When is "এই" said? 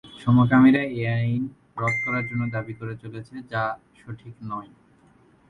0.91-1.03